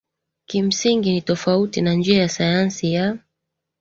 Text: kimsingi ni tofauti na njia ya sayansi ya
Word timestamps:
kimsingi 0.45 1.11
ni 1.11 1.21
tofauti 1.21 1.81
na 1.81 1.93
njia 1.93 2.21
ya 2.21 2.29
sayansi 2.29 2.93
ya 2.93 3.17